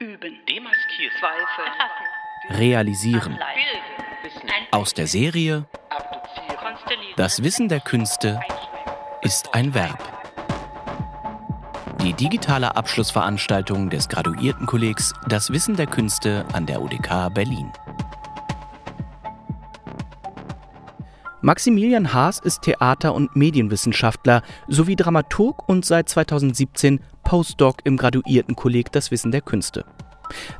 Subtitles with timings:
[0.00, 0.38] Üben.
[0.48, 1.12] Demaskieren.
[1.18, 2.56] Zweifel.
[2.56, 3.36] Realisieren.
[4.70, 5.66] Aus der Serie
[7.16, 8.38] Das Wissen der Künste
[9.22, 9.98] ist ein Verb.
[12.00, 17.72] Die digitale Abschlussveranstaltung des Graduiertenkollegs Das Wissen der Künste an der UDK Berlin.
[21.40, 29.10] Maximilian Haas ist Theater- und Medienwissenschaftler sowie Dramaturg und seit 2017 Postdoc im Graduiertenkolleg Das
[29.10, 29.84] Wissen der Künste.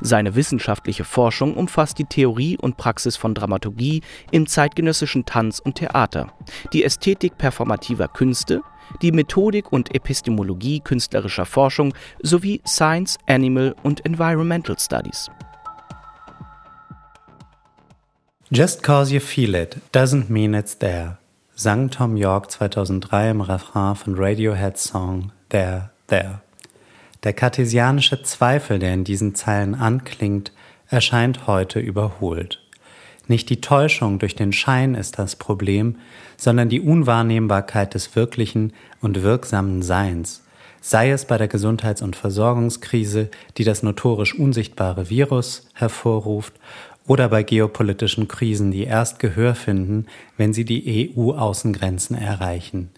[0.01, 6.31] Seine wissenschaftliche Forschung umfasst die Theorie und Praxis von Dramaturgie im zeitgenössischen Tanz und Theater,
[6.71, 8.61] die Ästhetik performativer Künste,
[9.01, 15.27] die Methodik und Epistemologie künstlerischer Forschung sowie Science, Animal und Environmental Studies.
[18.51, 21.17] Just cause you feel it doesn't mean it's there,
[21.55, 26.41] sang Tom York 2003 im Refrain von Radioheads Song There, There.
[27.23, 30.53] Der kartesianische Zweifel, der in diesen Zeilen anklingt,
[30.87, 32.61] erscheint heute überholt.
[33.27, 35.97] Nicht die Täuschung durch den Schein ist das Problem,
[36.37, 40.43] sondern die Unwahrnehmbarkeit des wirklichen und wirksamen Seins,
[40.79, 46.53] sei es bei der Gesundheits- und Versorgungskrise, die das notorisch unsichtbare Virus hervorruft,
[47.05, 50.05] oder bei geopolitischen Krisen, die erst Gehör finden,
[50.37, 52.91] wenn sie die EU-Außengrenzen erreichen,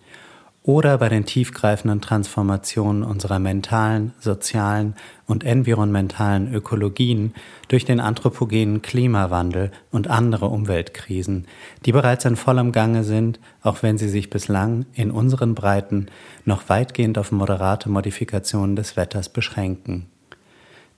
[0.64, 4.96] oder bei den tiefgreifenden Transformationen unserer mentalen, sozialen
[5.26, 7.34] und environmentalen Ökologien
[7.68, 11.48] durch den anthropogenen Klimawandel und andere Umweltkrisen,
[11.86, 16.08] die bereits in vollem Gange sind, auch wenn sie sich bislang in unseren Breiten
[16.46, 20.08] noch weitgehend auf moderate Modifikationen des Wetters beschränken.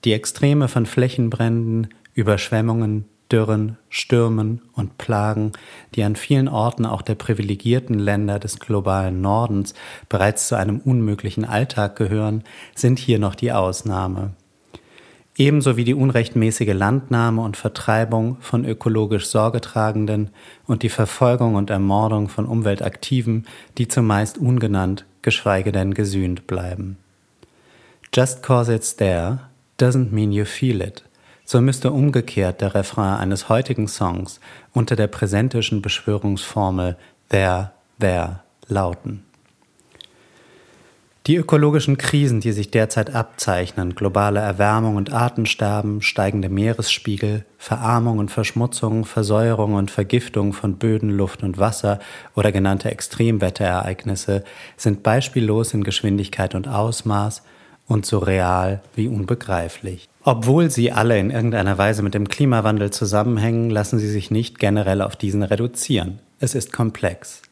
[0.04, 5.52] Die Extreme von Flächenbränden, Überschwemmungen, Dürren, Stürmen und Plagen,
[5.94, 9.74] die an vielen Orten auch der privilegierten Länder des globalen Nordens
[10.08, 12.44] bereits zu einem unmöglichen Alltag gehören,
[12.74, 14.32] sind hier noch die Ausnahme.
[15.36, 20.30] Ebenso wie die unrechtmäßige Landnahme und Vertreibung von ökologisch Sorgetragenden
[20.66, 26.98] und die Verfolgung und Ermordung von Umweltaktiven, die zumeist ungenannt, geschweige denn gesühnt bleiben.
[28.14, 29.40] Just cause it's there
[29.80, 31.02] doesn't mean you feel it
[31.44, 34.40] so müsste umgekehrt der Refrain eines heutigen Songs
[34.72, 36.96] unter der präsentischen Beschwörungsformel
[37.28, 39.24] There, There lauten.
[41.26, 48.30] Die ökologischen Krisen, die sich derzeit abzeichnen, globale Erwärmung und Artensterben, steigende Meeresspiegel, Verarmung und
[48.30, 51.98] Verschmutzung, Versäuerung und Vergiftung von Böden, Luft und Wasser
[52.34, 54.44] oder genannte Extremwetterereignisse,
[54.76, 57.42] sind beispiellos in Geschwindigkeit und Ausmaß
[57.86, 60.08] und so real wie unbegreiflich.
[60.22, 65.02] Obwohl sie alle in irgendeiner Weise mit dem Klimawandel zusammenhängen, lassen sie sich nicht generell
[65.02, 66.18] auf diesen reduzieren.
[66.40, 67.42] Es ist komplex.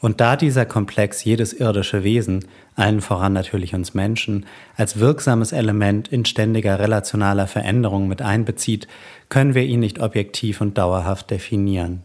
[0.00, 2.44] Und da dieser Komplex jedes irdische Wesen,
[2.76, 4.46] allen voran natürlich uns Menschen,
[4.76, 8.86] als wirksames Element in ständiger relationaler Veränderung mit einbezieht,
[9.28, 12.02] können wir ihn nicht objektiv und dauerhaft definieren.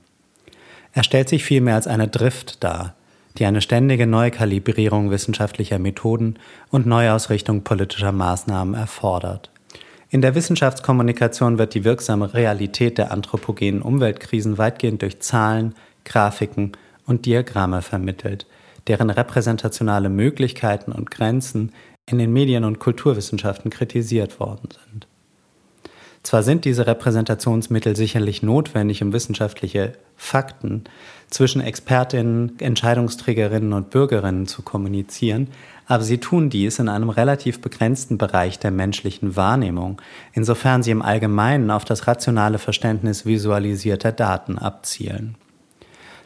[0.94, 2.96] Er stellt sich vielmehr als eine Drift dar,
[3.38, 6.38] die eine ständige Neukalibrierung wissenschaftlicher Methoden
[6.70, 9.52] und Neuausrichtung politischer Maßnahmen erfordert.
[10.10, 15.74] In der Wissenschaftskommunikation wird die wirksame Realität der anthropogenen Umweltkrisen weitgehend durch Zahlen,
[16.06, 16.74] Grafiken
[17.08, 18.46] und Diagramme vermittelt,
[18.88, 21.72] deren repräsentationale Möglichkeiten und Grenzen
[22.06, 25.08] in den Medien- und Kulturwissenschaften kritisiert worden sind.
[26.24, 30.86] Zwar sind diese Repräsentationsmittel sicherlich notwendig, um wissenschaftliche Fakten
[31.30, 35.50] zwischen Expertinnen, Entscheidungsträgerinnen und Bürgerinnen zu kommunizieren,
[35.86, 40.02] aber sie tun dies in einem relativ begrenzten Bereich der menschlichen Wahrnehmung,
[40.32, 45.36] insofern sie im Allgemeinen auf das rationale Verständnis visualisierter Daten abzielen.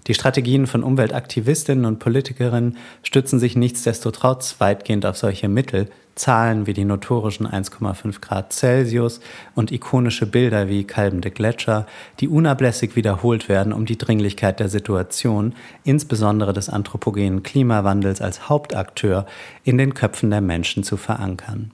[0.07, 6.73] Die Strategien von Umweltaktivistinnen und Politikerinnen stützen sich nichtsdestotrotz weitgehend auf solche Mittel, Zahlen wie
[6.73, 9.19] die notorischen 1,5 Grad Celsius
[9.53, 11.85] und ikonische Bilder wie kalbende Gletscher,
[12.19, 15.53] die unablässig wiederholt werden, um die Dringlichkeit der Situation,
[15.83, 19.27] insbesondere des anthropogenen Klimawandels als Hauptakteur,
[19.63, 21.71] in den Köpfen der Menschen zu verankern.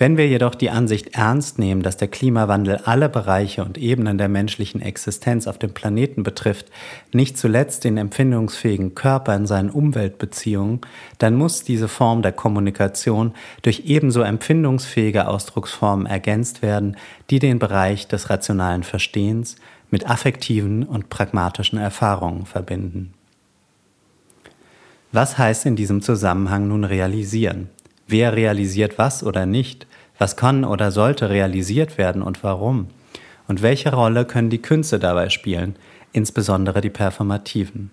[0.00, 4.30] Wenn wir jedoch die Ansicht ernst nehmen, dass der Klimawandel alle Bereiche und Ebenen der
[4.30, 6.70] menschlichen Existenz auf dem Planeten betrifft,
[7.12, 10.80] nicht zuletzt den empfindungsfähigen Körper in seinen Umweltbeziehungen,
[11.18, 16.96] dann muss diese Form der Kommunikation durch ebenso empfindungsfähige Ausdrucksformen ergänzt werden,
[17.28, 19.56] die den Bereich des rationalen Verstehens
[19.90, 23.12] mit affektiven und pragmatischen Erfahrungen verbinden.
[25.12, 27.68] Was heißt in diesem Zusammenhang nun realisieren?
[28.10, 29.86] Wer realisiert was oder nicht?
[30.18, 32.88] Was kann oder sollte realisiert werden und warum?
[33.46, 35.76] Und welche Rolle können die Künste dabei spielen,
[36.12, 37.92] insbesondere die performativen?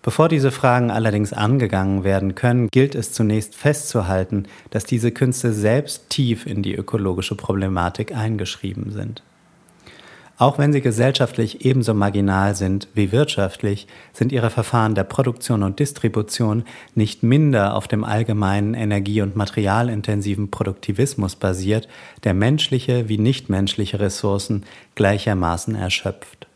[0.00, 6.08] Bevor diese Fragen allerdings angegangen werden können, gilt es zunächst festzuhalten, dass diese Künste selbst
[6.08, 9.22] tief in die ökologische Problematik eingeschrieben sind.
[10.38, 15.80] Auch wenn sie gesellschaftlich ebenso marginal sind wie wirtschaftlich, sind ihre Verfahren der Produktion und
[15.80, 16.62] Distribution
[16.94, 21.88] nicht minder auf dem allgemeinen energie- und materialintensiven Produktivismus basiert,
[22.22, 24.64] der menschliche wie nichtmenschliche Ressourcen
[24.94, 26.47] gleichermaßen erschöpft.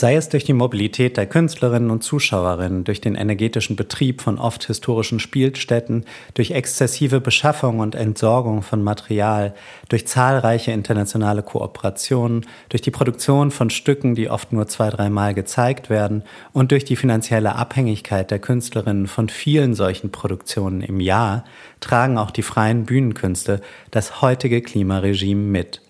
[0.00, 4.64] Sei es durch die Mobilität der Künstlerinnen und Zuschauerinnen, durch den energetischen Betrieb von oft
[4.64, 9.52] historischen Spielstätten, durch exzessive Beschaffung und Entsorgung von Material,
[9.90, 15.90] durch zahlreiche internationale Kooperationen, durch die Produktion von Stücken, die oft nur zwei, dreimal gezeigt
[15.90, 16.22] werden
[16.54, 21.44] und durch die finanzielle Abhängigkeit der Künstlerinnen von vielen solchen Produktionen im Jahr,
[21.80, 23.60] tragen auch die freien Bühnenkünste
[23.90, 25.82] das heutige Klimaregime mit.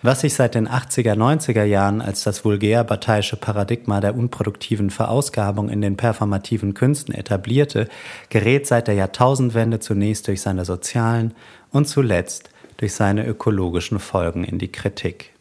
[0.00, 5.80] Was sich seit den 80er, 90er Jahren als das vulgär-bataische Paradigma der unproduktiven Verausgabung in
[5.80, 7.88] den performativen Künsten etablierte,
[8.28, 11.34] gerät seit der Jahrtausendwende zunächst durch seine sozialen
[11.72, 15.32] und zuletzt durch seine ökologischen Folgen in die Kritik.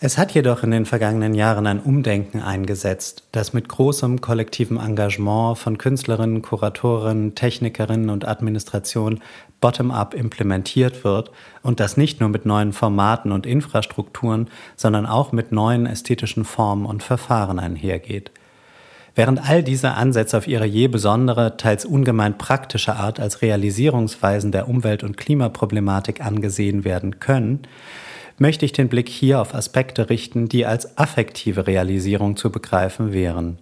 [0.00, 5.58] Es hat jedoch in den vergangenen Jahren ein Umdenken eingesetzt, das mit großem kollektivem Engagement
[5.58, 9.20] von Künstlerinnen, Kuratorinnen, Technikerinnen und Administration
[9.60, 11.30] bottom-up implementiert wird
[11.62, 16.86] und das nicht nur mit neuen Formaten und Infrastrukturen, sondern auch mit neuen ästhetischen Formen
[16.86, 18.30] und Verfahren einhergeht.
[19.14, 24.68] Während all diese Ansätze auf ihre je besondere, teils ungemein praktische Art als Realisierungsweisen der
[24.68, 27.62] Umwelt- und Klimaproblematik angesehen werden können,
[28.38, 33.58] möchte ich den Blick hier auf Aspekte richten, die als affektive Realisierung zu begreifen wären.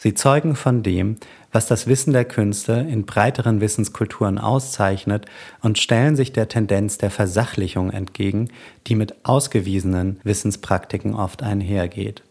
[0.00, 1.16] Sie zeugen von dem,
[1.50, 5.26] was das Wissen der Künste in breiteren Wissenskulturen auszeichnet
[5.60, 8.50] und stellen sich der Tendenz der Versachlichung entgegen,
[8.86, 12.22] die mit ausgewiesenen Wissenspraktiken oft einhergeht.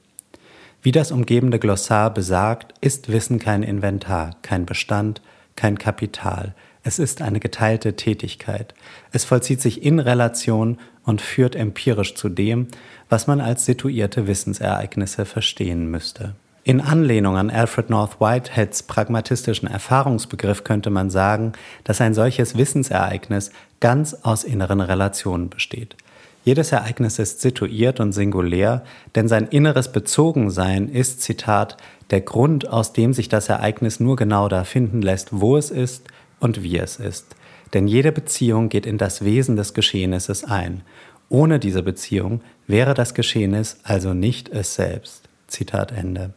[0.82, 5.22] Wie das umgebende Glossar besagt, ist Wissen kein Inventar, kein Bestand,
[5.58, 6.56] kein Kapital.
[6.84, 8.76] Es ist eine geteilte Tätigkeit.
[9.12, 12.68] Es vollzieht sich in Relation und führt empirisch zu dem,
[13.10, 16.36] was man als situierte Wissensereignisse verstehen müsste.
[16.68, 21.54] In Anlehnung an Alfred North Whiteheads pragmatistischen Erfahrungsbegriff könnte man sagen,
[21.86, 25.96] dass ein solches Wissensereignis ganz aus inneren Relationen besteht.
[26.44, 28.84] Jedes Ereignis ist situiert und singulär,
[29.16, 31.78] denn sein inneres Bezogensein ist, Zitat,
[32.10, 36.10] der Grund, aus dem sich das Ereignis nur genau da finden lässt, wo es ist
[36.42, 37.38] und wie es ist.
[37.74, 40.82] Denn jede Beziehung geht in das Wesen des Geschehnisses ein.
[41.30, 45.30] Ohne diese Beziehung wäre das Geschehnis also nicht es selbst.
[45.48, 46.34] Zitat Ende.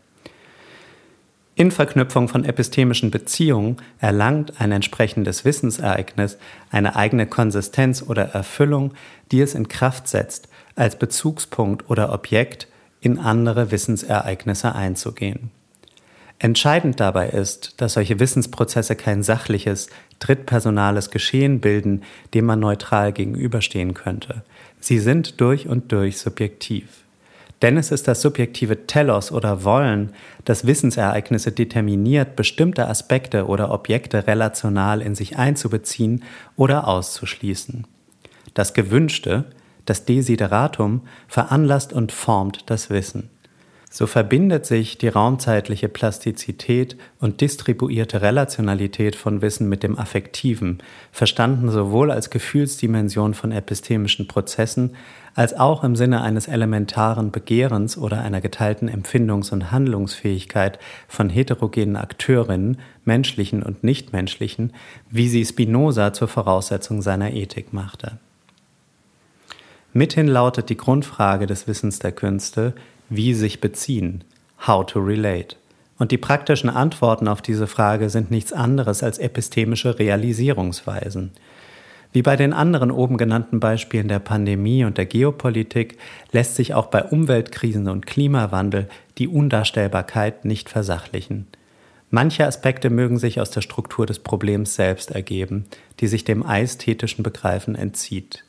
[1.61, 6.39] In Verknüpfung von epistemischen Beziehungen erlangt ein entsprechendes Wissensereignis
[6.71, 8.95] eine eigene Konsistenz oder Erfüllung,
[9.31, 12.67] die es in Kraft setzt, als Bezugspunkt oder Objekt
[13.03, 15.51] in andere Wissensereignisse einzugehen.
[16.39, 23.93] Entscheidend dabei ist, dass solche Wissensprozesse kein sachliches, drittpersonales Geschehen bilden, dem man neutral gegenüberstehen
[23.93, 24.45] könnte.
[24.81, 27.05] Sie sind durch und durch subjektiv.
[27.63, 30.13] Denn es ist das subjektive Telos oder Wollen,
[30.45, 36.25] das Wissensereignisse determiniert, bestimmte Aspekte oder Objekte relational in sich einzubeziehen
[36.57, 37.87] oder auszuschließen.
[38.55, 39.45] Das Gewünschte,
[39.85, 43.29] das Desideratum, veranlasst und formt das Wissen.
[43.93, 50.79] So verbindet sich die raumzeitliche Plastizität und distribuierte Relationalität von Wissen mit dem Affektiven,
[51.11, 54.95] verstanden sowohl als Gefühlsdimension von epistemischen Prozessen
[55.35, 61.97] als auch im Sinne eines elementaren Begehrens oder einer geteilten Empfindungs- und Handlungsfähigkeit von heterogenen
[61.97, 64.73] Akteurinnen, menschlichen und nichtmenschlichen,
[65.11, 68.19] wie sie Spinoza zur Voraussetzung seiner Ethik machte.
[69.93, 72.75] Mithin lautet die Grundfrage des Wissens der Künste,
[73.11, 74.25] wie sich beziehen,
[74.67, 75.57] how to relate.
[75.99, 81.33] Und die praktischen Antworten auf diese Frage sind nichts anderes als epistemische Realisierungsweisen.
[82.13, 85.99] Wie bei den anderen oben genannten Beispielen der Pandemie und der Geopolitik
[86.33, 88.89] lässt sich auch bei Umweltkrisen und Klimawandel
[89.19, 91.47] die Undarstellbarkeit nicht versachlichen.
[92.11, 95.67] Manche Aspekte mögen sich aus der Struktur des Problems selbst ergeben,
[96.01, 98.43] die sich dem ästhetischen Begreifen entzieht.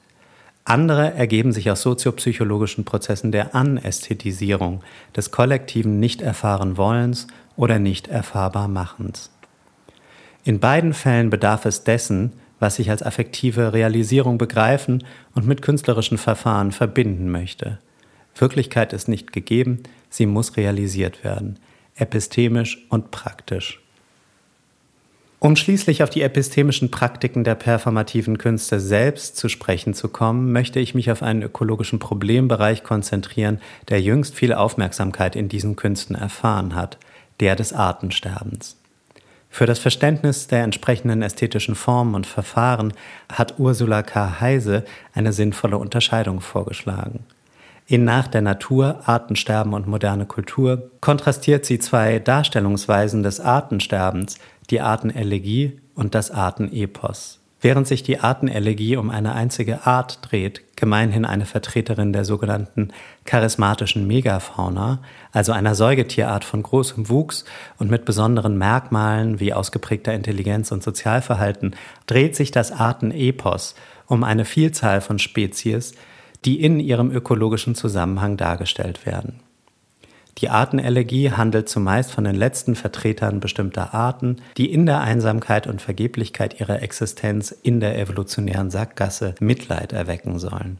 [0.63, 4.83] Andere ergeben sich aus soziopsychologischen Prozessen der Anästhetisierung,
[5.15, 9.31] des kollektiven nicht erfahren Wollens oder nicht erfahrbar Machens.
[10.43, 15.03] In beiden Fällen bedarf es dessen, was ich als affektive Realisierung begreifen
[15.33, 17.79] und mit künstlerischen Verfahren verbinden möchte.
[18.35, 21.59] Wirklichkeit ist nicht gegeben, sie muss realisiert werden,
[21.95, 23.81] epistemisch und praktisch.
[25.43, 30.79] Um schließlich auf die epistemischen Praktiken der performativen Künste selbst zu sprechen zu kommen, möchte
[30.79, 36.75] ich mich auf einen ökologischen Problembereich konzentrieren, der jüngst viel Aufmerksamkeit in diesen Künsten erfahren
[36.75, 36.99] hat,
[37.39, 38.77] der des Artensterbens.
[39.49, 42.93] Für das Verständnis der entsprechenden ästhetischen Formen und Verfahren
[43.27, 44.39] hat Ursula K.
[44.41, 47.25] Heise eine sinnvolle Unterscheidung vorgeschlagen.
[47.87, 54.37] In Nach der Natur, Artensterben und moderne Kultur kontrastiert sie zwei Darstellungsweisen des Artensterbens,
[54.71, 57.41] die Artenelegie und das Artenepos.
[57.63, 62.89] Während sich die Artenelegie um eine einzige Art dreht, gemeinhin eine Vertreterin der sogenannten
[63.23, 67.45] charismatischen Megafauna, also einer Säugetierart von großem Wuchs
[67.77, 71.75] und mit besonderen Merkmalen wie ausgeprägter Intelligenz und Sozialverhalten,
[72.07, 73.75] dreht sich das Artenepos
[74.07, 75.93] um eine Vielzahl von Spezies,
[76.45, 79.39] die in ihrem ökologischen Zusammenhang dargestellt werden.
[80.37, 85.81] Die Artenelegie handelt zumeist von den letzten Vertretern bestimmter Arten, die in der Einsamkeit und
[85.81, 90.79] Vergeblichkeit ihrer Existenz in der evolutionären Sackgasse Mitleid erwecken sollen.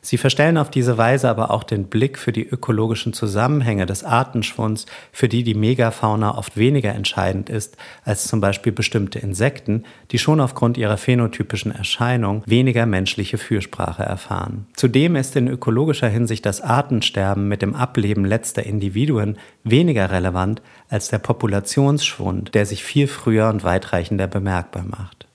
[0.00, 4.86] Sie verstellen auf diese Weise aber auch den Blick für die ökologischen Zusammenhänge des Artenschwunds,
[5.12, 10.40] für die die Megafauna oft weniger entscheidend ist als zum Beispiel bestimmte Insekten, die schon
[10.40, 14.66] aufgrund ihrer phänotypischen Erscheinung weniger menschliche Fürsprache erfahren.
[14.74, 21.08] Zudem ist in ökologischer Hinsicht das Artensterben mit dem Ableben letzter Individuen weniger relevant als
[21.08, 25.26] der Populationsschwund, der sich viel früher und weitreichender bemerkbar macht.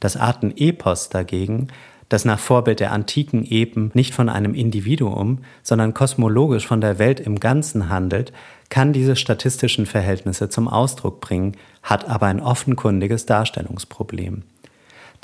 [0.00, 1.68] Das Artenepos dagegen
[2.08, 7.20] das nach Vorbild der antiken Epen nicht von einem Individuum, sondern kosmologisch von der Welt
[7.20, 8.32] im Ganzen handelt,
[8.70, 14.42] kann diese statistischen Verhältnisse zum Ausdruck bringen, hat aber ein offenkundiges Darstellungsproblem.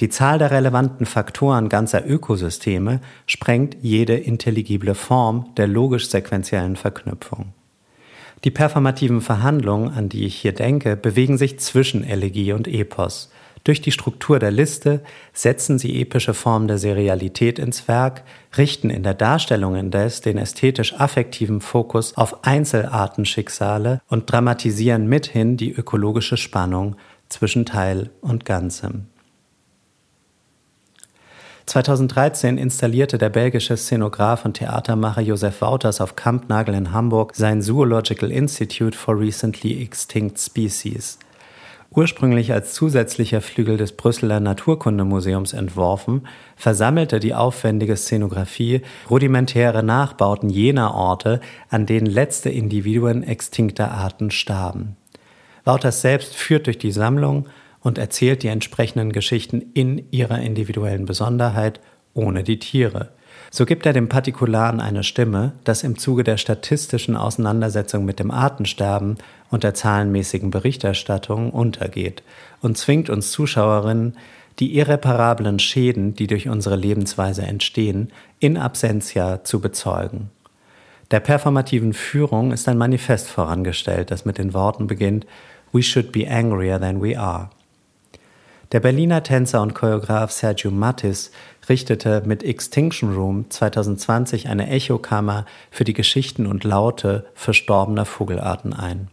[0.00, 7.52] Die Zahl der relevanten Faktoren ganzer Ökosysteme sprengt jede intelligible Form der logisch-sequentiellen Verknüpfung.
[8.42, 13.30] Die performativen Verhandlungen, an die ich hier denke, bewegen sich zwischen Elegie und Epos,
[13.64, 15.00] durch die Struktur der Liste
[15.32, 18.22] setzen sie epische Formen der Serialität ins Werk,
[18.58, 26.36] richten in der Darstellung indes den ästhetisch-affektiven Fokus auf Einzelartenschicksale und dramatisieren mithin die ökologische
[26.36, 26.96] Spannung
[27.30, 29.06] zwischen Teil und Ganzem.
[31.66, 38.30] 2013 installierte der belgische Szenograf und Theatermacher Josef Wouters auf Kampnagel in Hamburg sein Zoological
[38.30, 41.18] Institute for Recently Extinct Species.
[41.96, 50.94] Ursprünglich als zusätzlicher Flügel des Brüsseler Naturkundemuseums entworfen, versammelte die aufwendige Szenografie rudimentäre Nachbauten jener
[50.94, 54.96] Orte, an denen letzte Individuen extinkter Arten starben.
[55.64, 57.48] Wouters selbst führt durch die Sammlung
[57.80, 61.80] und erzählt die entsprechenden Geschichten in ihrer individuellen Besonderheit
[62.12, 63.10] ohne die Tiere–
[63.54, 68.32] so gibt er dem Partikularen eine Stimme, das im Zuge der statistischen Auseinandersetzung mit dem
[68.32, 69.16] Artensterben
[69.48, 72.24] und der zahlenmäßigen Berichterstattung untergeht
[72.62, 74.16] und zwingt uns Zuschauerinnen,
[74.58, 80.30] die irreparablen Schäden, die durch unsere Lebensweise entstehen, in Absentia zu bezeugen.
[81.12, 85.26] Der performativen Führung ist ein Manifest vorangestellt, das mit den Worten beginnt
[85.70, 87.50] We should be angrier than we are.
[88.74, 91.30] Der Berliner Tänzer und Choreograf Sergio Mattis
[91.68, 99.06] richtete mit Extinction Room 2020 eine Echokammer für die Geschichten und Laute verstorbener Vogelarten ein.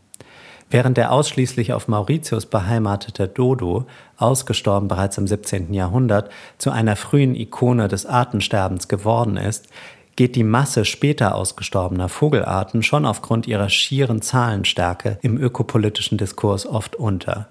[0.72, 3.86] Während der ausschließlich auf Mauritius beheimatete Dodo,
[4.18, 5.75] ausgestorben bereits im 17.
[5.75, 9.68] Jahrhundert, zu einer frühen Ikone des Artensterbens geworden ist,
[10.15, 16.96] geht die Masse später ausgestorbener Vogelarten schon aufgrund ihrer schieren Zahlenstärke im ökopolitischen Diskurs oft
[16.96, 17.50] unter.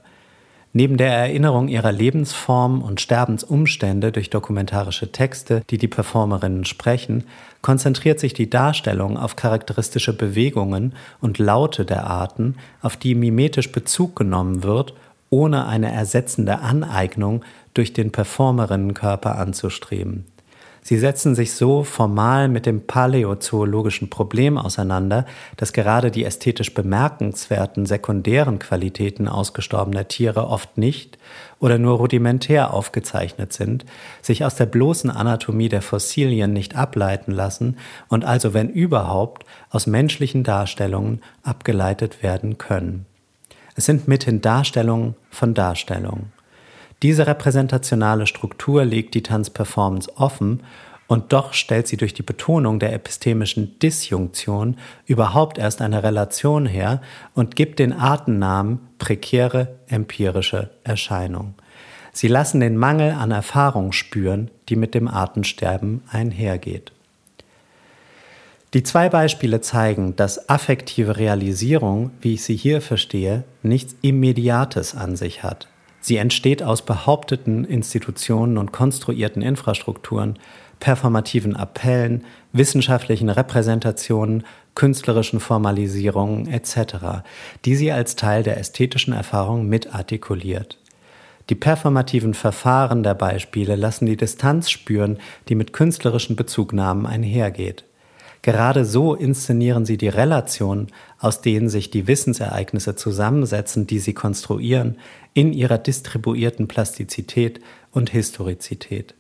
[0.73, 7.25] Neben der Erinnerung ihrer Lebensform und Sterbensumstände durch dokumentarische Texte, die die Performerinnen sprechen,
[7.61, 14.15] konzentriert sich die Darstellung auf charakteristische Bewegungen und Laute der Arten, auf die mimetisch Bezug
[14.15, 14.95] genommen wird,
[15.29, 20.27] ohne eine ersetzende Aneignung durch den Performerinnenkörper anzustreben.
[20.91, 25.25] Sie setzen sich so formal mit dem paläozoologischen Problem auseinander,
[25.57, 31.17] dass gerade die ästhetisch bemerkenswerten sekundären Qualitäten ausgestorbener Tiere oft nicht
[31.61, 33.85] oder nur rudimentär aufgezeichnet sind,
[34.21, 37.77] sich aus der bloßen Anatomie der Fossilien nicht ableiten lassen
[38.09, 43.07] und also wenn überhaupt aus menschlichen Darstellungen abgeleitet werden können.
[43.77, 46.33] Es sind mithin Darstellungen von Darstellungen.
[47.02, 50.62] Diese repräsentationale Struktur legt die Tanzperformance offen
[51.07, 54.76] und doch stellt sie durch die Betonung der epistemischen Disjunktion
[55.07, 57.00] überhaupt erst eine Relation her
[57.35, 61.54] und gibt den Artennamen prekäre empirische Erscheinung.
[62.12, 66.92] Sie lassen den Mangel an Erfahrung spüren, die mit dem Artensterben einhergeht.
[68.75, 75.16] Die zwei Beispiele zeigen, dass affektive Realisierung, wie ich sie hier verstehe, nichts Immediates an
[75.16, 75.66] sich hat.
[76.00, 80.38] Sie entsteht aus behaupteten Institutionen und konstruierten Infrastrukturen,
[80.80, 87.23] performativen Appellen, wissenschaftlichen Repräsentationen, künstlerischen Formalisierungen etc.,
[87.64, 90.78] die sie als Teil der ästhetischen Erfahrung mitartikuliert.
[91.50, 97.85] Die performativen Verfahren der Beispiele lassen die Distanz spüren, die mit künstlerischen Bezugnahmen einhergeht.
[98.43, 104.97] Gerade so inszenieren sie die Relationen, aus denen sich die Wissensereignisse zusammensetzen, die sie konstruieren,
[105.35, 107.61] in ihrer distribuierten Plastizität
[107.93, 109.15] und Historizität.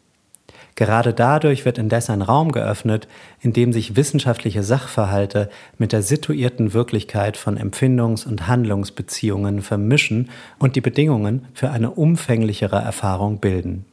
[0.74, 3.06] Gerade dadurch wird indes ein Raum geöffnet,
[3.40, 10.76] in dem sich wissenschaftliche Sachverhalte mit der situierten Wirklichkeit von Empfindungs- und Handlungsbeziehungen vermischen und
[10.76, 13.84] die Bedingungen für eine umfänglichere Erfahrung bilden.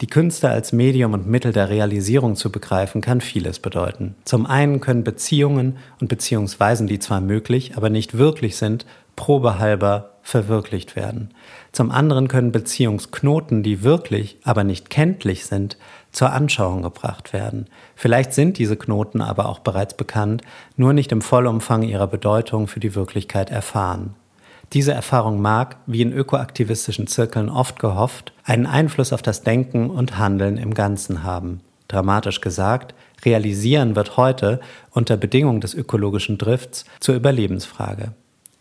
[0.00, 4.14] Die Künste als Medium und Mittel der Realisierung zu begreifen, kann vieles bedeuten.
[4.24, 10.96] Zum einen können Beziehungen und Beziehungsweisen, die zwar möglich, aber nicht wirklich sind, probehalber verwirklicht
[10.96, 11.34] werden.
[11.72, 15.76] Zum anderen können Beziehungsknoten, die wirklich, aber nicht kenntlich sind,
[16.12, 17.66] zur Anschauung gebracht werden.
[17.94, 20.42] Vielleicht sind diese Knoten aber auch bereits bekannt,
[20.76, 24.14] nur nicht im Vollumfang ihrer Bedeutung für die Wirklichkeit erfahren.
[24.72, 30.16] Diese Erfahrung mag, wie in ökoaktivistischen Zirkeln oft gehofft, einen Einfluss auf das Denken und
[30.16, 31.60] Handeln im Ganzen haben.
[31.88, 34.60] Dramatisch gesagt, realisieren wird heute
[34.92, 38.12] unter Bedingung des ökologischen Drifts zur Überlebensfrage.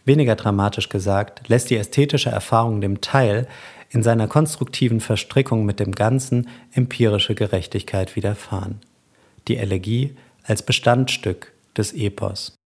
[0.04, 3.48] Weniger dramatisch gesagt, lässt die ästhetische Erfahrung dem Teil
[3.92, 8.80] in seiner konstruktiven Verstrickung mit dem Ganzen empirische Gerechtigkeit widerfahren.
[9.48, 12.59] Die Elegie als Bestandstück des Epos.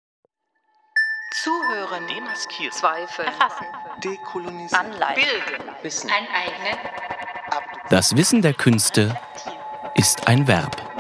[1.34, 3.66] Zuhören, demaskieren, zweifeln, erfassen,
[4.04, 6.78] dekolonisieren, anleiten, bilden, wissen, aneignen.
[7.90, 9.20] Das Wissen der Künste
[9.96, 10.93] ist ein Verb.